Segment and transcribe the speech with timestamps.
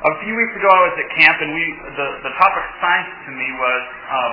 [0.00, 3.30] a few weeks ago, I was at camp, and we the the topic assigned to
[3.36, 4.32] me was um,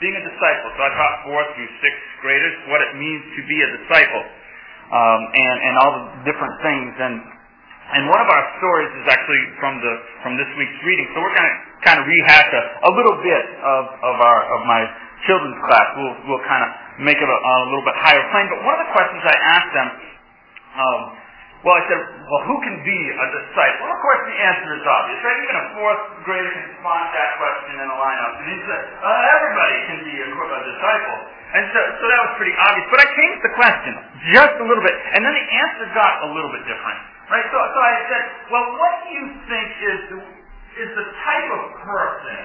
[0.00, 0.68] being a disciple.
[0.76, 4.24] So I taught fourth through sixth graders what it means to be a disciple,
[4.96, 6.96] um, and and all the different things.
[7.04, 9.92] And and one of our stories is actually from the
[10.24, 11.04] from this week's reading.
[11.12, 14.60] So we're going to kind of rehash a, a little bit of of our of
[14.64, 14.88] my
[15.28, 15.84] children's class.
[16.00, 16.70] We'll we'll kind of
[17.04, 18.48] make it a, a little bit higher plane.
[18.48, 19.88] But one of the questions I asked them.
[20.78, 21.00] Um,
[21.66, 22.00] well, I said,
[22.30, 23.82] well, who can be a disciple?
[23.82, 25.38] Well, of course, the answer is obvious, right?
[25.42, 28.32] Even a fourth grader can respond to that question in a lineup.
[28.38, 31.18] And he said, uh, everybody can be a, a disciple.
[31.58, 32.86] And so, so that was pretty obvious.
[32.94, 33.92] But I changed the question
[34.30, 34.94] just a little bit.
[35.18, 37.46] And then the answer got a little bit different, right?
[37.50, 38.22] So, so I said,
[38.54, 40.18] well, what do you think is the,
[40.78, 42.40] is the type of person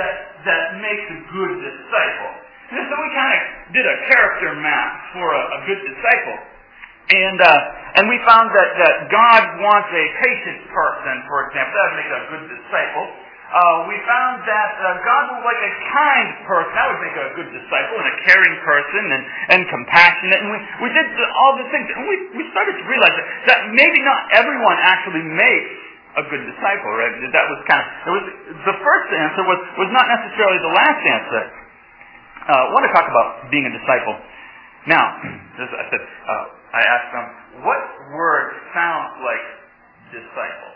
[0.00, 0.14] that,
[0.48, 2.32] that makes a good disciple?
[2.72, 3.40] And so we kind of
[3.76, 6.36] did a character map for a, a good disciple.
[7.10, 11.72] And uh, and we found that, that God wants a patient person, for example.
[11.76, 13.04] That would make a good disciple.
[13.52, 16.72] Uh, we found that uh, God would like a kind person.
[16.72, 19.22] That would make a good disciple and a caring person and,
[19.52, 20.40] and compassionate.
[20.40, 21.04] And we, we did
[21.36, 21.84] all the things.
[21.92, 25.72] And we, we started to realize that, that maybe not everyone actually makes
[26.16, 27.12] a good disciple, right?
[27.12, 28.24] That was kind of, it was,
[28.72, 31.42] the first answer was, was not necessarily the last answer.
[32.48, 34.16] Uh, I want to talk about being a disciple.
[34.88, 35.20] Now,
[35.60, 37.26] I said, uh, I asked them,
[37.68, 37.82] what
[38.16, 39.46] word sounds like
[40.08, 40.72] disciple?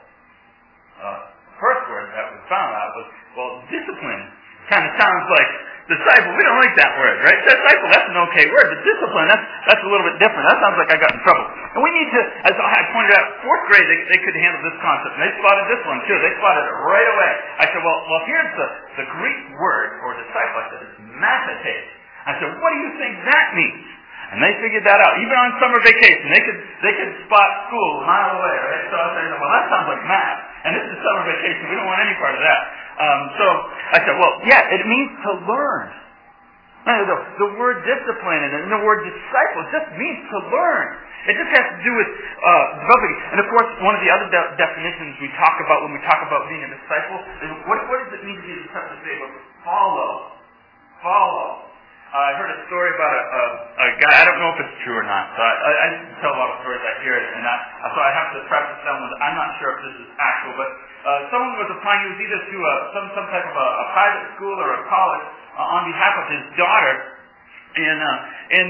[1.00, 1.20] Uh,
[1.56, 4.22] first word that we found out was, well, discipline
[4.68, 5.50] kind of sounds like
[5.88, 6.34] disciple.
[6.36, 7.38] We don't like that word, right?
[7.46, 10.44] Disciple, that's an okay word, but discipline, that's, that's a little bit different.
[10.50, 11.46] That sounds like I got in trouble.
[11.48, 14.76] And we need to, as I pointed out, fourth grade, they, they could handle this
[14.82, 15.16] concept.
[15.16, 16.16] And they spotted this one too.
[16.20, 17.32] They spotted it right away.
[17.62, 18.68] I said, well, well, here's the,
[19.00, 20.56] the Greek word for disciple.
[20.60, 21.88] I said, it's mathete.
[22.26, 23.95] I said, what do you think that means?
[24.34, 25.22] And they figured that out.
[25.22, 28.84] Even on summer vacation, they could they could spot school a mile away, right?
[28.90, 30.40] So I said, well, that sounds like math.
[30.66, 31.62] And this is summer vacation.
[31.70, 32.60] We don't want any part of that.
[32.98, 33.46] Um, so
[33.94, 35.86] I said, well, yeah, it means to learn.
[36.86, 40.86] The, the word discipline and the word disciple just means to learn.
[41.26, 43.14] It just has to do with uh, developing.
[43.34, 46.22] And of course, one of the other de- definitions we talk about when we talk
[46.22, 48.94] about being a disciple is what, what does it mean to be a disciple?
[49.02, 50.10] To follow,
[51.02, 51.66] follow.
[52.16, 53.44] I heard a story about a, a,
[53.76, 54.14] a guy.
[54.16, 55.36] I don't know if it's true or not.
[55.36, 55.86] So I, I,
[56.24, 56.80] tell a lot of stories.
[56.80, 57.56] I hear it, and I,
[57.92, 60.70] so I have to preface them with I'm not sure if this is actual, but
[61.04, 62.08] uh, someone was applying.
[62.08, 64.82] He was either to a, some some type of a, a private school or a
[64.88, 65.26] college
[65.60, 66.94] uh, on behalf of his daughter,
[67.84, 68.68] and uh, and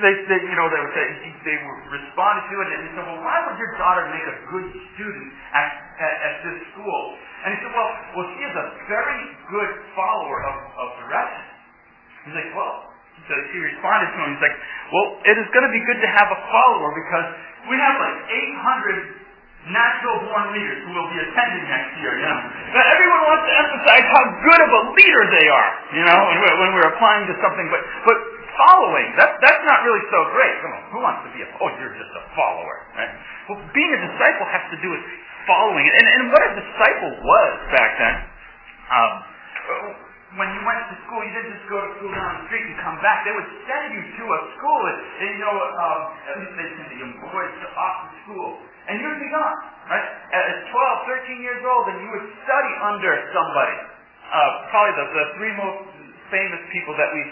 [0.00, 1.58] they, they you know they were saying they
[1.92, 4.66] responded to it, and he said, well, why would your daughter make a good
[4.96, 5.68] student at,
[6.00, 7.02] at, at this school?
[7.44, 9.20] And he said, well, well, she is a very
[9.52, 11.53] good follower of, of directions.
[12.24, 12.88] He's like, well,
[13.28, 14.28] so she responded to him.
[14.36, 14.56] He's like,
[14.92, 17.26] well, it is going to be good to have a follower because
[17.68, 19.24] we have like 800
[19.72, 22.40] natural born leaders who will be attending next year, you know.
[22.76, 26.36] But everyone wants to emphasize how good of a leader they are, you know, when
[26.44, 27.66] we're, when we're applying to something.
[27.72, 28.16] But, but
[28.60, 30.54] following, that, that's not really so great.
[30.60, 33.12] Come on, who wants to be a, oh, you're just a follower, right?
[33.48, 35.04] Well, being a disciple has to do with
[35.48, 35.84] following.
[35.88, 38.16] And, and what a disciple was back then,
[38.92, 39.12] um,
[40.34, 42.76] when you went to school, you didn't just go to school down the street and
[42.82, 43.22] come back.
[43.22, 46.68] They would send you to a school, and, and you know, um, at least they
[46.74, 48.48] send the young boys to off to school,
[48.90, 50.06] and you'd be gone, right?
[50.34, 53.76] At 12, 13 years old, and you would study under somebody.
[54.24, 55.78] Uh, probably the, the three most
[56.32, 57.22] famous people that we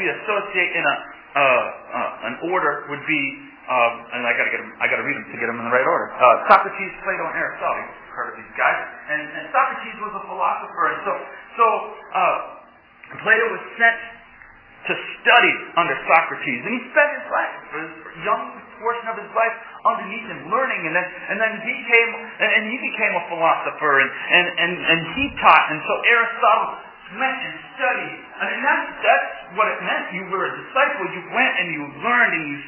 [0.00, 0.96] we associate in a
[1.36, 3.22] uh, uh, an order would be,
[3.68, 5.60] um, and I got to get them, I got to read them to get them
[5.60, 6.08] in the right order.
[6.16, 7.84] Uh, Socrates, Plato, and Aristotle.
[7.84, 8.80] You've heard of these guys,
[9.12, 11.12] and, and Socrates was a philosopher, and so
[13.26, 13.98] Plato was sent
[14.86, 17.90] to study under Socrates, and he spent his life, his
[18.22, 19.50] young portion of his life,
[19.82, 23.98] underneath him, learning, and then and then he came and, and he became a philosopher,
[23.98, 26.70] and, and and and he taught, and so Aristotle
[27.18, 30.14] went and studied, and that's that's what it meant.
[30.14, 31.10] You were a disciple.
[31.10, 32.58] You went and you learned, and you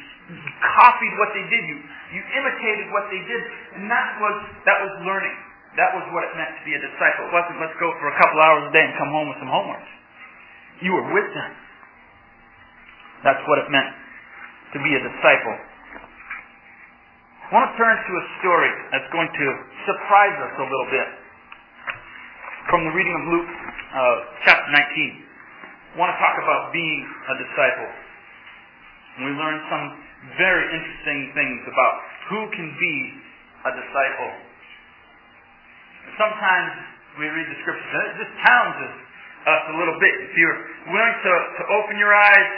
[0.75, 1.63] copied what they did.
[1.71, 1.77] You
[2.19, 3.41] you imitated what they did,
[3.79, 4.35] and that was
[4.67, 5.39] that was learning.
[5.79, 7.31] That was what it meant to be a disciple.
[7.31, 9.47] It wasn't let's go for a couple hours a day and come home with some
[9.47, 9.87] homework.
[10.79, 11.51] You were with them.
[13.23, 13.91] That's what it meant
[14.73, 15.57] to be a disciple.
[17.43, 19.45] I want to turn to a story that's going to
[19.89, 21.09] surprise us a little bit
[22.69, 24.77] from the reading of Luke uh, chapter 19.
[24.79, 27.89] I want to talk about being a disciple.
[29.17, 29.85] And we learn some
[30.37, 31.93] very interesting things about
[32.29, 32.95] who can be
[33.67, 34.31] a disciple
[36.19, 36.71] sometimes
[37.15, 38.93] we read the scriptures, just challenges
[39.45, 40.13] us a little bit.
[40.27, 40.59] If you're
[40.91, 42.49] willing to, to open your eyes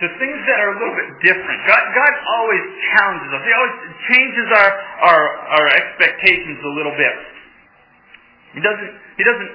[0.00, 1.58] to things that are a little bit different.
[1.68, 3.40] God, God always challenges us.
[3.44, 3.76] He always
[4.08, 4.70] changes our,
[5.12, 5.22] our,
[5.60, 7.16] our expectations a little bit.
[8.56, 9.52] He doesn't, he doesn't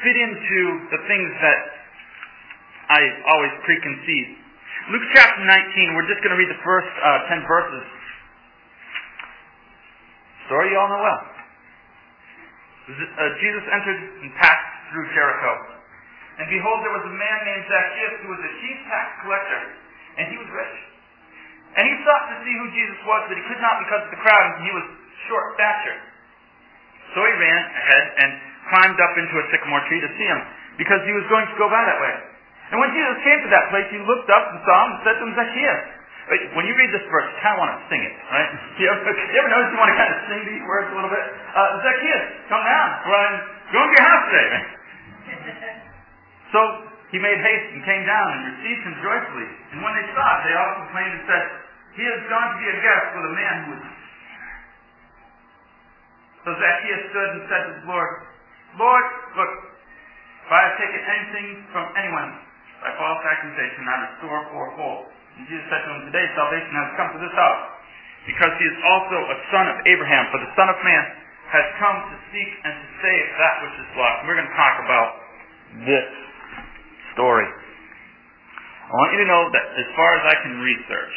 [0.00, 0.58] fit into
[0.88, 1.60] the things that
[2.88, 4.26] I always preconceive.
[4.88, 7.84] Luke chapter 19, we're just going to read the first uh, 10 verses.
[10.48, 11.37] Story you all know well.
[12.88, 15.76] Uh, Jesus entered and passed through Jericho.
[16.40, 19.60] And behold, there was a man named Zacchaeus who was a chief tax collector,
[20.16, 20.76] and he was rich.
[21.76, 24.22] And he sought to see who Jesus was, but he could not because of the
[24.24, 24.86] crowd, and he was
[25.28, 26.00] short stature.
[27.12, 28.30] So he ran ahead and
[28.72, 30.40] climbed up into a sycamore tree to see him,
[30.80, 32.14] because he was going to go by that way.
[32.72, 35.16] And when Jesus came to that place, he looked up and saw him and said
[35.20, 35.97] to him, Zacchaeus.
[36.28, 38.50] When you read this verse, you kind of want to sing it, right?
[38.78, 41.10] You ever, you ever notice you want to kind of sing these words a little
[41.10, 41.24] bit?
[41.56, 43.36] Uh, Zacchaeus, come down, for I'm
[43.72, 44.48] going to your house today.
[46.54, 46.60] so
[47.10, 49.48] he made haste and came down and received him joyfully.
[49.72, 51.44] And when they saw it, they all complained and said,
[51.96, 53.84] He has gone to be a guest with a man who is
[56.48, 58.10] so Zacchaeus stood and said to the Lord,
[58.80, 59.04] Lord,
[59.36, 59.52] look,
[60.48, 61.46] if I have taken anything
[61.76, 62.40] from anyone
[62.80, 65.12] by false accusation, I restore fourfold.
[65.46, 67.62] Jesus said to him, Today salvation has come to this house,
[68.26, 70.26] because he is also a son of Abraham.
[70.34, 71.04] For the Son of Man
[71.54, 74.16] has come to seek and to save that which is lost.
[74.20, 75.08] And we're going to talk about
[75.86, 76.08] this
[77.14, 77.46] story.
[77.46, 81.16] I want you to know that as far as I can research,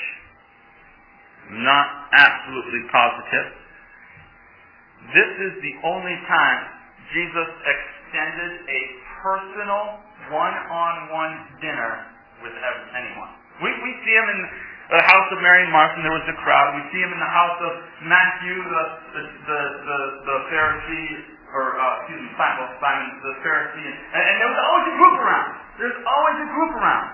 [1.49, 3.47] I'm not absolutely positive.
[5.11, 6.59] This is the only time
[7.11, 8.81] Jesus extended a
[9.19, 9.99] personal
[10.31, 12.07] one-on-one dinner
[12.43, 13.40] with anyone.
[13.61, 14.39] We, we see him in
[14.91, 16.75] the house of Mary and Martha, and there was a crowd.
[16.75, 17.73] We see him in the house of
[18.03, 18.83] Matthew, the
[19.15, 21.09] the the, the, the Pharisee,
[21.55, 25.15] or uh, excuse me, Simon, Simon the Pharisee, and, and there was always a group
[25.21, 25.49] around.
[25.79, 27.07] There's always a group around.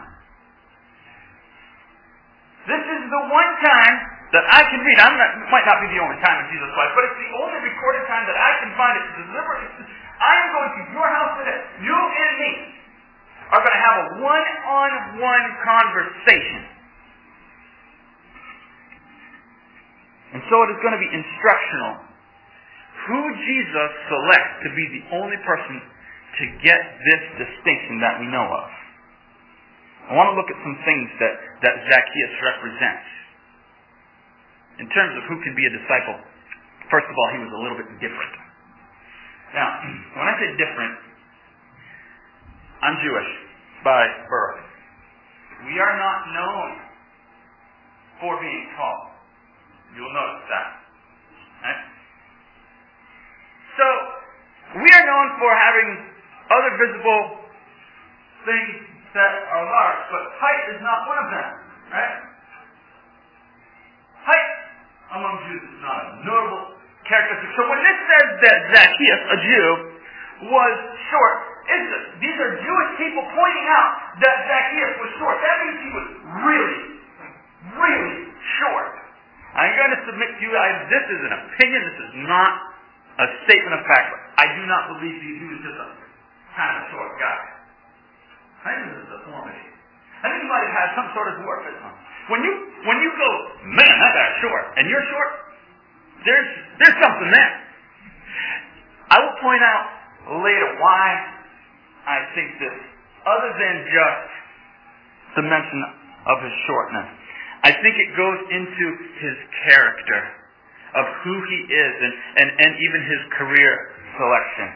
[2.67, 3.95] This is the one time
[4.35, 4.99] that I can read.
[4.99, 7.31] I'm not, it might not be the only time in Jesus' life, but it's the
[7.39, 9.87] only recorded time that I can find it deliberately.
[10.19, 11.59] I am going to your house today.
[11.85, 12.51] You and me
[13.47, 16.61] are going to have a one-on-one conversation.
[20.35, 22.03] And so it is going to be instructional.
[23.07, 28.43] Who Jesus selects to be the only person to get this distinction that we know
[28.43, 28.69] of.
[30.07, 31.33] I want to look at some things that,
[31.63, 33.07] that Zacchaeus represents.
[34.83, 36.19] In terms of who can be a disciple,
[36.91, 38.35] first of all, he was a little bit different.
[39.55, 39.79] Now,
[40.19, 41.06] when I say different,
[42.81, 43.29] I'm Jewish
[43.83, 44.61] by birth.
[45.65, 46.67] We are not known
[48.21, 49.11] for being tall.
[49.97, 50.69] You'll notice that.
[53.77, 53.87] So,
[54.81, 55.89] we are known for having
[56.49, 57.21] other visible
[58.45, 58.73] things
[59.13, 61.49] that are large, but height is not one of them.
[61.93, 62.17] Right?
[64.21, 64.49] Height
[65.17, 67.49] among Jews is not a notable characteristic.
[67.57, 69.67] So when this says that Zacchaeus, a Jew,
[70.51, 70.75] was
[71.09, 73.89] short, these are Jewish people pointing out
[74.23, 75.35] that Zacchaeus was short.
[75.43, 76.07] That means he was
[76.47, 76.81] really,
[77.75, 78.17] really
[78.57, 78.91] short.
[79.57, 82.51] I'm going to submit to you, I, this is an opinion, this is not
[83.17, 84.13] a statement of fact.
[84.37, 85.89] I do not believe he, he was just a
[86.53, 87.41] kind of short guy.
[88.63, 89.65] I think this is a deformity.
[90.21, 91.89] I think he might have had some sort of dwarfism.
[92.27, 92.53] When you
[92.83, 93.31] when you go,
[93.71, 95.31] man, that guy's short, and you're short,
[96.27, 96.49] there's
[96.81, 97.53] there's something there.
[99.07, 99.83] I will point out
[100.43, 101.36] later why
[102.07, 102.77] I think this,
[103.27, 104.31] other than just
[105.35, 105.79] the mention
[106.25, 107.07] of his shortness.
[107.63, 108.85] I think it goes into
[109.19, 109.37] his
[109.67, 110.21] character
[110.95, 113.71] of who he is and, and, and even his career
[114.15, 114.69] selection.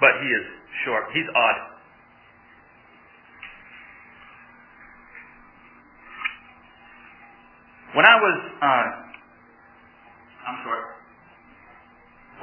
[0.00, 0.44] But he is
[0.84, 1.04] short.
[1.14, 1.58] He's odd.
[7.94, 8.86] When I was, uh,
[10.50, 10.93] I'm short.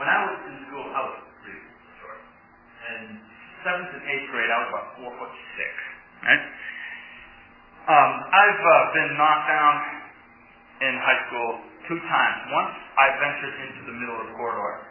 [0.02, 1.14] When I was in school, I was
[1.46, 1.62] pretty
[2.02, 2.18] short.
[2.90, 3.22] In
[3.62, 5.70] seventh and eighth grade, I was about four foot six.
[6.26, 6.42] Right?
[7.86, 9.74] Um, I've uh, been knocked down
[10.90, 11.50] in high school
[11.86, 12.38] two times.
[12.50, 14.90] Once I ventured into the middle of the corridor.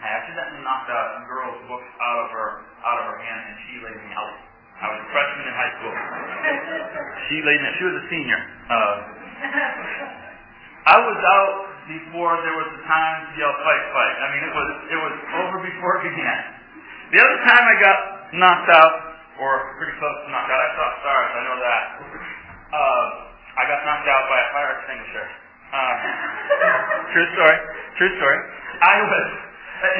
[0.00, 2.48] I accidentally knocked a girl's books out of her
[2.80, 4.40] out of her hand, and she laid me out.
[4.80, 5.92] I was a freshman in high school.
[7.28, 7.68] she laid me.
[7.76, 8.40] She was a senior.
[8.72, 8.94] Uh,
[10.88, 14.16] I was out before there was the time to yell fight, fight.
[14.18, 16.40] I mean, it was it was over before it began.
[17.14, 17.98] The other time I got
[18.34, 18.94] knocked out,
[19.38, 21.30] or pretty close to knocked out, I saw stars.
[21.30, 21.82] I know that.
[22.66, 23.04] Uh,
[23.56, 25.26] I got knocked out by a fire extinguisher.
[25.70, 25.94] Uh,
[27.14, 27.56] true story.
[27.96, 28.38] True story.
[28.82, 29.28] I was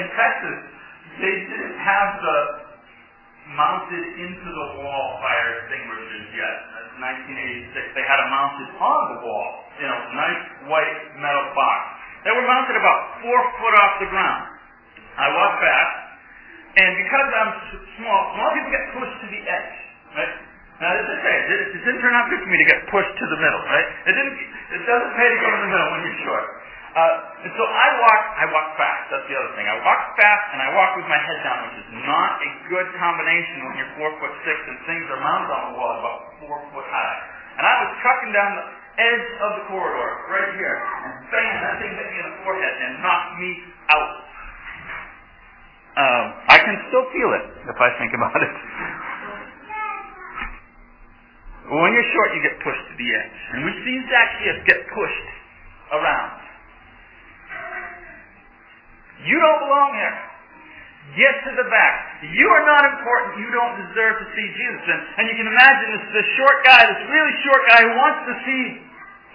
[0.02, 0.58] in Texas.
[1.22, 2.65] They didn't have the
[3.54, 6.56] mounted into the wall fire extinguishers yet.
[6.74, 6.94] That's
[7.70, 7.94] 1986.
[7.94, 9.48] They had them mounted on the wall,
[9.78, 11.78] you know, nice white metal box.
[12.26, 14.42] They were mounted about four foot off the ground.
[15.14, 15.94] I walked past,
[16.76, 17.52] and because I'm
[17.96, 19.74] small, small people get pushed to the edge,
[20.18, 20.34] right?
[20.76, 23.24] Now, this is it, it didn't turn out good for me to get pushed to
[23.32, 23.88] the middle, right?
[24.10, 24.36] It didn't.
[24.76, 26.44] It doesn't pay to go in the middle when you're short.
[26.96, 29.12] Uh, and so I walk, I walk fast.
[29.12, 29.68] That's the other thing.
[29.68, 32.88] I walk fast and I walk with my head down, which is not a good
[32.96, 36.56] combination when you're four foot six and things are mounted on the wall about four
[36.72, 37.18] foot high.
[37.60, 41.84] And I was trucking down the edge of the corridor right here, and bang, that
[41.84, 43.50] thing hit me in the forehead and knocked me
[43.92, 44.16] out.
[46.00, 47.44] Um, I can still feel it
[47.76, 48.54] if I think about it.
[51.76, 53.38] when you're short, you get pushed to the edge.
[53.52, 55.28] And we've seen Zacchaeus get pushed
[55.92, 56.45] around.
[59.26, 60.16] You don't belong here.
[61.18, 62.22] Get to the back.
[62.34, 63.38] You are not important.
[63.38, 64.82] You don't deserve to see Jesus.
[64.90, 68.20] And, and you can imagine this, this short guy, this really short guy who wants
[68.26, 68.64] to see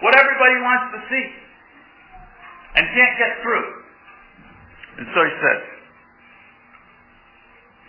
[0.03, 1.25] what everybody wants to see
[2.75, 3.67] and can't get through.
[4.99, 5.59] And so he says,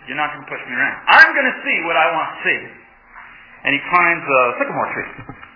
[0.07, 0.97] You're not going to push me around.
[1.07, 2.59] I'm going to see what I want to see.
[3.63, 5.11] And he climbs a sycamore tree.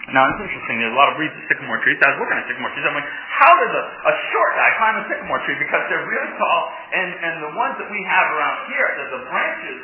[0.07, 0.79] Now, it's interesting.
[0.79, 1.99] There's a lot of breeds of sycamore trees.
[1.99, 2.87] I was looking at sycamore trees.
[2.87, 5.59] I'm like, how does a, a short guy climb a sycamore tree?
[5.59, 6.61] Because they're really tall,
[6.95, 9.79] and, and the ones that we have around here, the, the branches,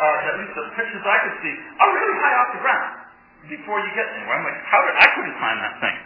[0.00, 2.88] uh, at least the pictures I could see, are really high off the ground
[3.52, 4.40] before you get anywhere.
[4.40, 5.96] I'm like, how did I couldn't climb that thing?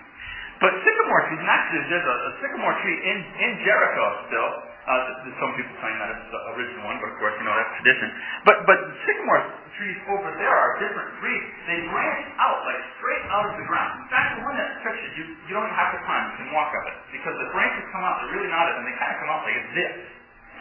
[0.59, 4.51] But sycamore trees, actually there's a, a sycamore tree in, in Jericho still.
[4.89, 7.77] Uh, some people claim that it's the original one, but of course, you know, that's
[7.85, 8.09] tradition.
[8.49, 9.45] But, but the sycamore
[9.77, 11.45] trees over there are different breeds.
[11.69, 14.01] They branch out, like straight out of the ground.
[14.01, 16.73] In fact, the one that's pictured, you, you don't have to climb, you can walk
[16.73, 16.97] up it.
[17.13, 19.61] Because the branches come out, they're really knotted, and they kind of come out like
[19.77, 19.95] this.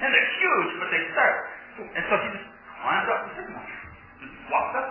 [0.04, 1.36] And they're huge, but they start.
[1.88, 2.48] And so he just
[2.84, 3.70] climbed up the sycamore.
[4.28, 4.90] Just walked up.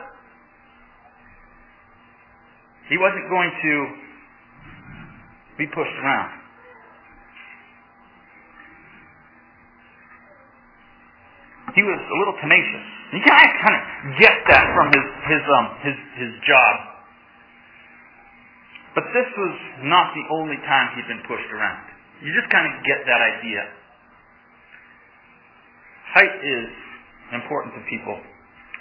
[2.88, 3.73] He wasn't going to
[5.61, 6.36] be pushed around.
[11.76, 12.85] He was a little tenacious.
[13.12, 13.83] You can kind of
[14.16, 16.75] get that from his his um his his job.
[18.97, 19.54] But this was
[19.85, 21.85] not the only time he'd been pushed around.
[22.25, 23.61] You just kind of get that idea.
[26.16, 26.68] Height is
[27.37, 28.16] important to people.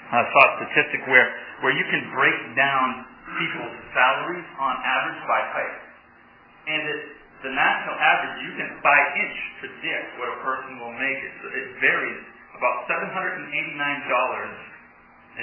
[0.08, 1.28] I saw a statistic where,
[1.66, 3.04] where you can break down
[3.36, 5.78] people's salaries on average by height.
[6.72, 7.02] And it,
[7.44, 11.20] the national average, you can by inch predict what a person will make.
[11.20, 12.24] It, so it varies
[12.56, 13.52] about $789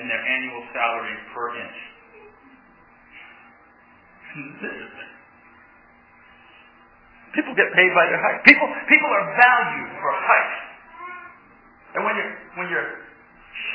[0.00, 1.78] in their annual salary per inch.
[7.37, 8.45] People get paid by their height.
[8.45, 10.57] People, people are valued for height.
[11.97, 12.92] And when you're, when you're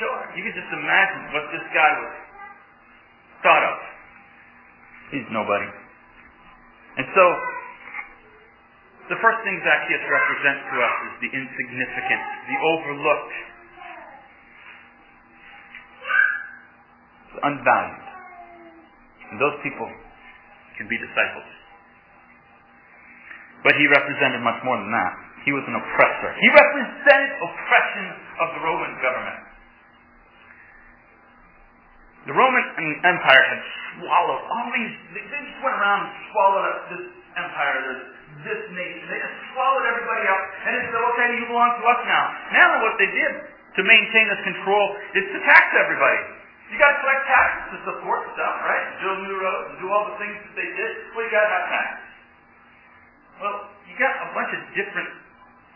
[0.02, 2.14] short, you can just imagine what this guy was
[3.42, 3.78] thought of.
[5.14, 5.70] He's nobody.
[6.98, 7.24] And so,
[9.08, 13.36] the first thing Zacchaeus represents to us is the insignificant, the overlooked,
[17.32, 18.08] the unvalued.
[19.32, 19.88] And those people
[20.76, 21.48] can be disciples.
[23.64, 25.12] But he represented much more than that.
[25.44, 26.30] He was an oppressor.
[26.36, 28.06] He represented oppression
[28.44, 29.40] of the Roman government.
[32.28, 32.64] The Roman
[33.08, 33.60] Empire had
[33.96, 37.04] swallowed all these, they just went around and swallowed up this
[37.40, 39.04] empire, this, this nation.
[39.10, 42.24] They just swallowed everybody up and they said, okay, you belong to us now.
[42.54, 46.38] Now what they did to maintain this control is to tax everybody.
[46.68, 48.84] You got to collect taxes to support stuff, right?
[49.00, 50.90] Build new roads and do all the things that they did.
[51.16, 52.08] Well, you got to have taxes.
[53.40, 53.56] Well,
[53.88, 55.10] you got a bunch of different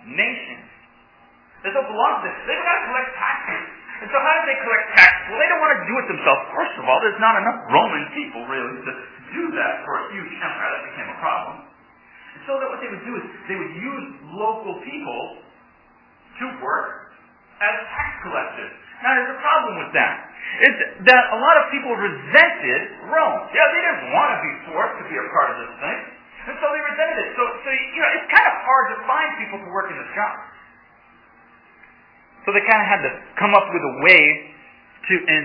[0.05, 0.69] nations
[1.65, 2.37] that don't belong to this.
[2.45, 3.65] They've got to collect taxes.
[4.03, 5.25] And so how did they collect taxes?
[5.31, 6.43] Well, they don't want to do it themselves.
[6.53, 8.93] First of all, there's not enough Roman people really to
[9.33, 10.71] do that for a huge empire.
[10.77, 11.72] That became a problem.
[12.47, 15.21] So that what they would do is they would use local people
[16.43, 17.15] to work
[17.63, 18.73] as tax collectors.
[19.03, 20.15] Now, there's a problem with that.
[20.63, 20.75] Is
[21.07, 22.81] that a lot of people resented
[23.11, 23.47] Rome.
[23.55, 25.99] Yeah, they didn't want to be forced to be a part of this thing.
[26.51, 27.29] And so they resented it.
[27.39, 30.11] So, so you know, it's kind of hard to find people to work in this
[30.19, 30.35] job.
[32.43, 34.23] So they kind of had to come up with a way
[35.07, 35.43] to in,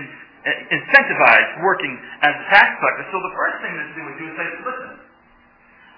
[0.74, 1.94] incentivize working
[2.26, 3.06] as a tax collector.
[3.14, 4.90] So the first thing that they would do is say, listen,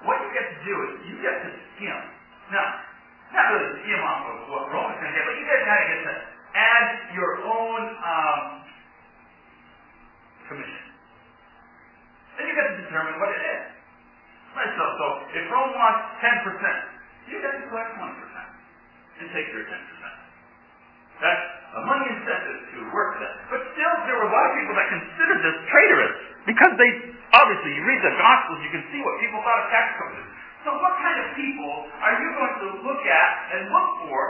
[0.04, 1.98] what you get to do is you get to skim.
[2.52, 2.66] Now,
[3.30, 5.88] not really skim off of what Romans going to get, but you guys kind of
[5.88, 6.14] get to
[6.56, 8.40] add your own um,
[10.50, 10.84] commission.
[12.36, 13.62] Then you get to determine what it is.
[14.56, 19.62] Right, so, so if Rome wants 10%, you get to collect 1% and take your
[19.62, 19.78] 10%.
[21.22, 21.44] That's
[21.76, 23.34] a money incentive to work for that.
[23.52, 26.14] But still, there were a lot of people that considered this traitorous
[26.48, 26.90] because they
[27.34, 30.30] obviously you read the Gospels, you can see what people thought of tax collectors.
[30.60, 31.72] So, what kind of people
[32.04, 34.20] are you going to look at and look for?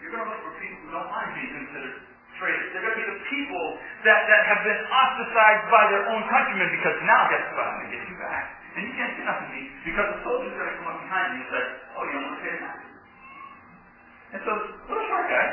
[0.00, 2.08] You're going to look for people who don't mind being considered
[2.40, 2.72] traitors.
[2.72, 3.64] They're going to be the people
[4.08, 7.66] that, that have been ostracized by their own countrymen because now, guess what?
[7.68, 8.44] I'm going to get you back.
[8.78, 11.28] And you can't do nothing to me because the soldier's going to come up behind
[11.34, 11.62] you and say,
[11.98, 12.94] oh, you don't want to pay taxes.
[14.28, 14.50] And so,
[14.86, 15.46] little short guy,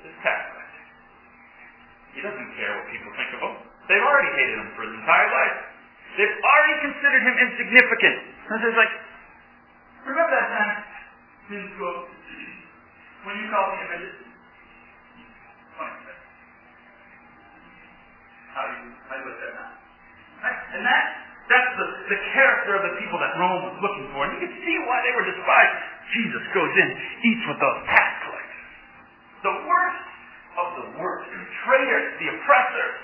[0.00, 0.84] this tax collector,
[2.16, 3.54] he doesn't care what people think of him.
[3.90, 5.56] They've already hated him for his entire life.
[6.14, 8.16] They've already considered him insignificant.
[8.50, 8.92] And it's like,
[10.08, 10.72] remember that time
[11.54, 11.96] in school
[13.28, 14.16] when you called me a midget?
[18.50, 19.72] How do you, how do you that?
[20.42, 20.58] Right?
[20.74, 21.04] And that,
[21.46, 24.26] that's the, the character of the people that Rome was looking for.
[24.26, 25.74] And you can see why they were despised.
[26.10, 26.88] Jesus goes in,
[27.30, 28.66] eats with those tax collectors.
[29.46, 30.06] The worst
[30.58, 31.30] of the worst.
[31.30, 32.98] The traitors, the oppressors.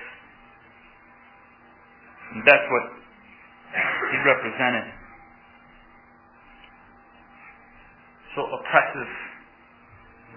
[2.35, 3.06] And that's what
[4.11, 4.87] he represented.
[8.37, 9.13] So oppressive,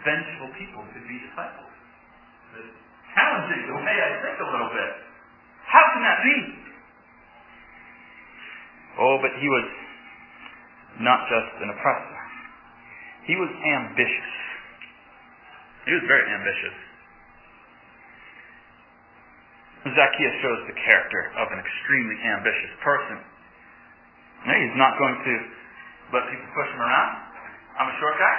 [0.08, 1.74] vengeful people could be disciples.
[2.56, 2.74] It's
[3.12, 4.92] challenging the way I think a little bit.
[5.68, 6.38] How can that be?
[9.00, 9.68] Oh, but he was
[11.04, 12.18] not just an oppressor.
[13.28, 14.32] He was ambitious.
[15.86, 16.78] He was very ambitious.
[19.88, 23.18] Zacchaeus shows the character of an extremely ambitious person.
[24.48, 25.34] He's not going to
[26.16, 27.12] let people push him around.
[27.76, 28.36] I'm a short guy.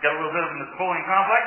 [0.00, 1.44] Got a little bit of a Napoleon complex.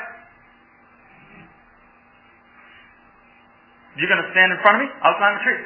[3.97, 4.89] You're going to stand in front of me?
[5.03, 5.61] I'll climb a tree.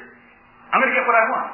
[0.73, 1.51] I'm going to get what I want.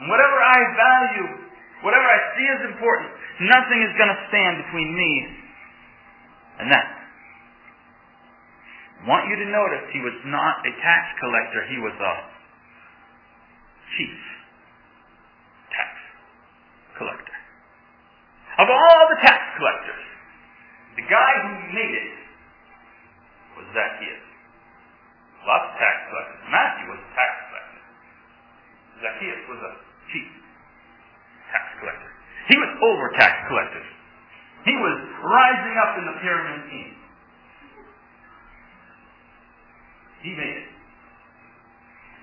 [0.00, 1.28] And whatever I value,
[1.82, 3.08] whatever I see as important,
[3.50, 5.10] nothing is going to stand between me
[6.62, 6.86] and that.
[8.98, 12.37] I want you to notice he was not a tax collector, he was a
[13.96, 14.18] chief
[15.72, 15.92] tax
[16.98, 17.38] collector.
[18.58, 20.04] Of all the tax collectors,
[20.98, 22.12] the guy who made it
[23.56, 24.26] was Zacchaeus.
[25.46, 26.40] Lots of tax collectors.
[26.50, 27.82] Matthew was a tax collector.
[28.98, 29.72] Zacchaeus was a
[30.10, 30.30] chief
[31.54, 32.10] tax collector.
[32.50, 33.88] He was over tax collectors.
[34.66, 36.58] He was rising up in the pyramid.
[40.22, 40.68] He made it.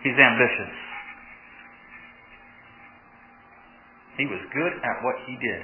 [0.03, 0.75] He's ambitious.
[4.17, 5.61] He was good at what he did.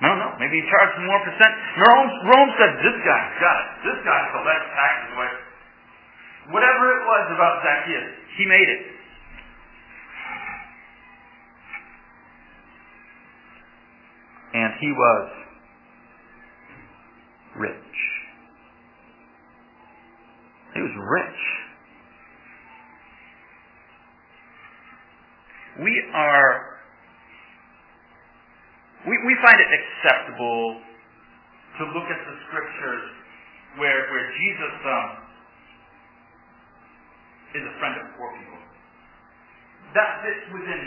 [0.00, 1.52] No, no, maybe he charged more percent.
[1.76, 3.68] Rome, Rome said, this guy got it.
[3.82, 5.12] This guy collects taxes.
[6.54, 8.82] Whatever it was about Zacchaeus, he made it.
[14.54, 15.28] And he was
[17.58, 17.98] rich.
[20.72, 21.67] He was rich.
[25.78, 26.50] We are,
[29.06, 30.82] we, we find it acceptable
[31.78, 33.04] to look at the scriptures
[33.78, 35.08] where, where Jesus um,
[37.54, 38.58] is a friend of poor people.
[39.94, 40.78] That fits within,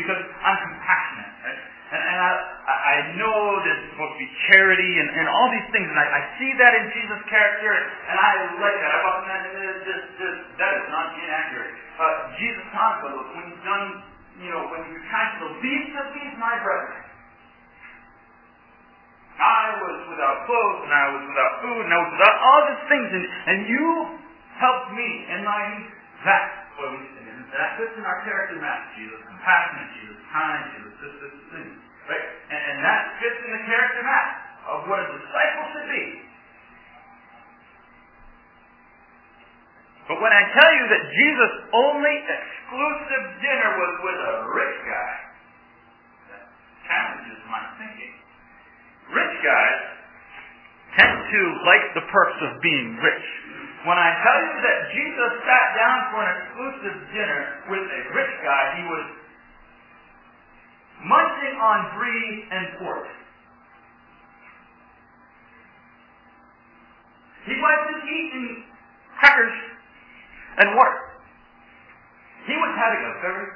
[0.00, 1.32] because I'm compassionate.
[1.44, 1.60] Right?
[1.88, 2.32] And, and I,
[2.68, 6.22] I know there's supposed to be charity and, and all these things, and I, I
[6.40, 8.90] see that in Jesus' character, and I like that.
[8.92, 9.40] I thought that
[9.84, 11.72] this, this, that is not inaccurate.
[11.96, 13.84] Uh, Jesus talks about when he's done,
[14.38, 17.02] you know, when kind to the least of these, my brethren.
[19.38, 22.84] I was without clothes, and I was without food, and I was without all these
[22.90, 23.86] things, and, and you
[24.58, 25.94] helped me in my need.
[26.26, 27.06] That's what we.
[27.22, 28.90] And that fits in our character map.
[28.98, 31.70] Jesus compassionate, Jesus kind, Jesus this, this, thing.
[32.10, 32.26] Right?
[32.50, 34.28] And, and that fits in the character map
[34.66, 36.04] of what a disciple should be.
[40.08, 45.14] But when I tell you that Jesus' only exclusive dinner was with a rich guy,
[46.32, 46.42] that
[46.88, 48.16] challenges my thinking.
[49.12, 49.80] Rich guys
[50.96, 53.26] tend to like the perks of being rich.
[53.84, 58.34] When I tell you that Jesus sat down for an exclusive dinner with a rich
[58.40, 59.04] guy, he was
[61.04, 63.06] munching on brie and pork.
[67.44, 68.64] He wasn't eating
[69.20, 69.77] crackers
[70.58, 70.98] and water.
[72.46, 73.46] He was having a very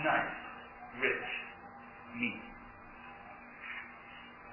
[0.00, 0.36] nice,
[1.04, 1.28] rich
[2.16, 2.40] meal.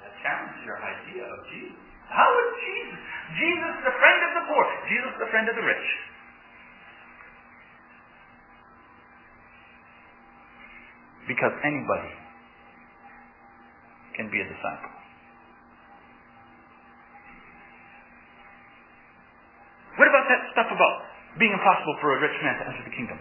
[0.03, 1.79] That challenges your idea of Jesus.
[2.11, 2.99] How is Jesus?
[3.39, 4.63] Jesus is the friend of the poor.
[4.91, 5.89] Jesus is the friend of the rich.
[11.31, 12.11] Because anybody
[14.19, 14.91] can be a disciple.
[19.95, 23.17] What about that stuff about being impossible for a rich man to enter the kingdom?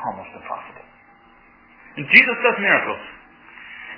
[0.00, 0.86] Almost impossible.
[1.96, 3.04] And Jesus does miracles.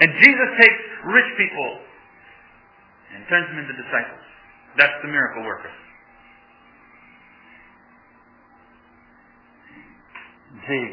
[0.02, 1.70] And Jesus takes rich people
[3.14, 4.24] and turns them into disciples.
[4.74, 5.70] That's the miracle worker.
[10.66, 10.86] See,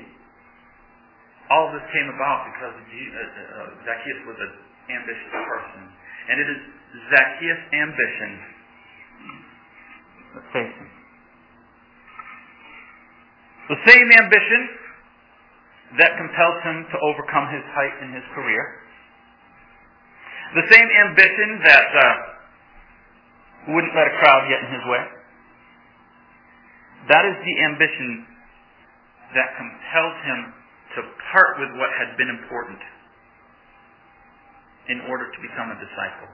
[1.49, 4.51] all this came about because uh, uh, Zacchaeus was an
[4.93, 5.81] ambitious person.
[6.29, 6.61] And it is
[7.09, 8.31] Zacchaeus' ambition
[10.37, 11.00] that faced him.
[13.71, 14.61] The same ambition
[15.95, 18.63] that compels him to overcome his height in his career.
[20.59, 22.15] The same ambition that uh,
[23.71, 25.03] wouldn't let a crowd get in his way.
[27.15, 28.27] That is the ambition
[29.39, 30.39] that compelled him
[30.99, 30.99] to
[31.31, 32.79] part with what had been important
[34.91, 36.27] in order to become a disciple.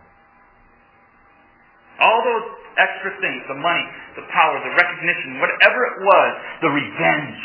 [1.98, 2.46] All those
[2.78, 6.32] extra things, the money, the power, the recognition, whatever it was,
[6.62, 7.42] the revenge,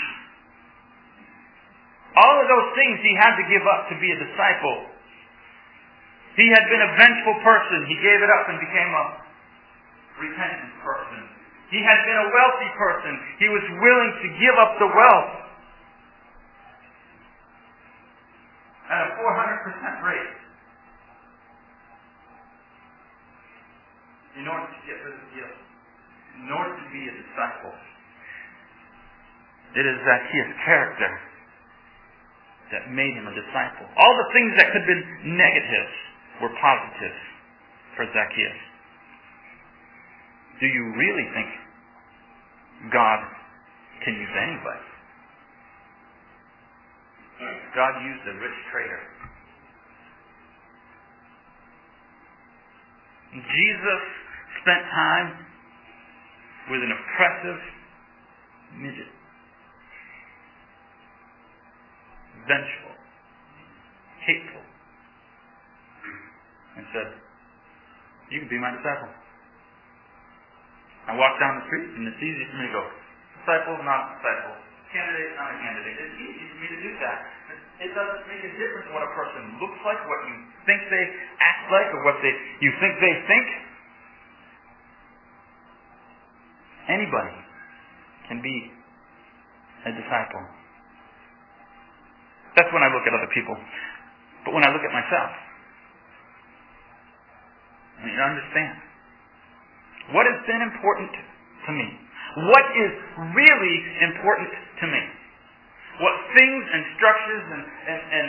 [2.13, 4.85] all of those things he had to give up to be a disciple.
[6.37, 7.89] He had been a vengeful person.
[7.89, 9.05] He gave it up and became a
[10.21, 11.21] repentant person.
[11.73, 13.13] He had been a wealthy person.
[13.41, 15.33] He was willing to give up the wealth
[18.93, 20.42] at a 400% rate
[24.43, 25.61] in order to get rid of guilt,
[26.43, 27.75] in order to be a disciple.
[29.79, 31.13] It is Zacchaeus' character
[32.75, 33.87] that made him a disciple.
[33.95, 35.89] All the things that could have been negative
[36.43, 37.17] were positive
[37.95, 38.61] for Zacchaeus.
[40.59, 41.49] Do you really think
[42.91, 43.23] God
[44.03, 44.89] can use anybody?
[47.79, 49.03] God used a rich trader.
[53.33, 54.22] Jesus
[54.63, 55.29] spent time
[56.71, 57.61] with an oppressive
[58.79, 59.11] midget.
[62.47, 62.95] Vengeful.
[64.27, 64.65] Hateful.
[66.79, 67.09] And said,
[68.31, 69.11] You can be my disciple.
[71.11, 72.85] I walk down the street and it's easy for me to go,
[73.43, 74.55] disciple, not disciple
[74.93, 75.97] candidate, not a candidate.
[75.97, 77.19] It's easy for me to do that.
[77.81, 80.37] It doesn't make a difference what a person looks like, what you
[80.69, 81.05] think they
[81.41, 82.31] act like, or what they
[82.63, 83.47] you think they think.
[86.93, 87.37] Anybody
[88.29, 88.57] can be
[89.89, 90.45] a disciple.
[92.61, 93.57] That's when I look at other people.
[94.45, 95.31] But when I look at myself,
[97.97, 98.77] I to understand
[100.13, 101.11] what has been important
[101.67, 101.89] to me
[102.33, 102.93] what is
[103.37, 103.77] really
[104.09, 105.03] important to me?
[106.01, 108.27] What things and structures and, and, and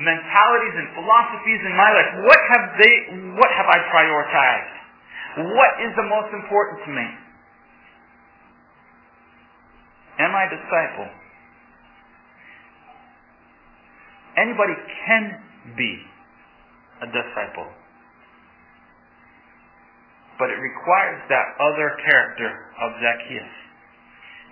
[0.00, 2.94] mentalities and philosophies in my life, what have they
[3.36, 4.74] what have I prioritized?
[5.52, 7.06] What is the most important to me?
[10.18, 11.10] Am I a disciple?
[14.36, 14.74] Anybody
[15.06, 15.24] can
[15.76, 15.92] be
[17.02, 17.70] a disciple.
[20.38, 22.50] But it requires that other character
[22.82, 23.54] of Zacchaeus.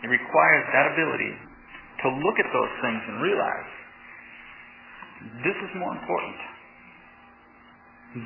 [0.07, 1.35] It requires that ability
[2.03, 3.70] to look at those things and realize
[5.46, 6.38] this is more important.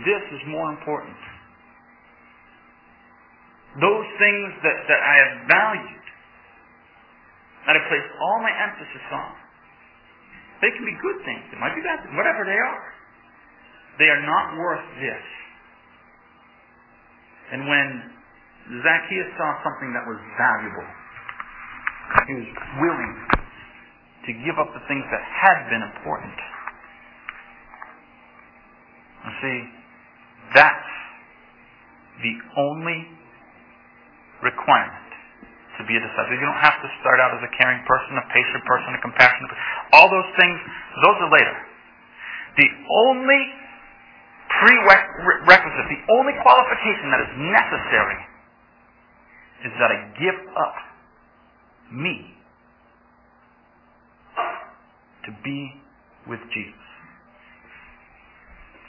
[0.04, 1.16] This is more important.
[3.80, 5.95] Those things that, that I have valued,
[7.66, 9.34] that I placed all my emphasis on,
[10.62, 11.42] they can be good things.
[11.52, 12.84] They might be bad things, whatever they are.
[13.98, 15.24] They are not worth this.
[17.52, 17.86] And when
[18.82, 20.88] Zacchaeus saw something that was valuable,
[22.26, 22.50] he was
[22.80, 23.14] willing
[24.26, 26.38] to give up the things that had been important.
[29.26, 29.58] You see,
[30.54, 30.90] that's
[32.22, 33.06] the only
[34.42, 35.05] requirement
[35.78, 36.32] to be a disciple.
[36.32, 39.48] You don't have to start out as a caring person, a patient person, a compassionate
[39.52, 39.66] person.
[39.92, 40.58] All those things,
[41.04, 41.56] those are later.
[42.56, 42.68] The
[43.04, 43.42] only
[44.48, 48.20] prerequisite, the only qualification that is necessary
[49.68, 50.76] is that I give up
[51.92, 52.36] me
[55.26, 55.74] to be
[56.28, 56.85] with Jesus.